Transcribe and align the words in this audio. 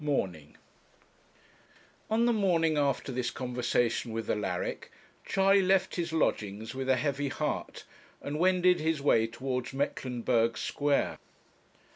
MORNING 0.03 0.57
On 2.09 2.25
the 2.25 2.33
morning 2.33 2.75
after 2.75 3.11
this 3.11 3.29
conversation 3.29 4.11
with 4.11 4.31
Alaric, 4.31 4.89
Charley 5.27 5.61
left 5.61 5.95
his 5.95 6.11
lodgings 6.11 6.73
with 6.73 6.89
a 6.89 6.95
heavy 6.95 7.27
heart, 7.29 7.83
and 8.19 8.39
wended 8.39 8.79
his 8.79 8.99
way 8.99 9.27
towards 9.27 9.73
Mecklenburg 9.73 10.57
Square. 10.57 11.19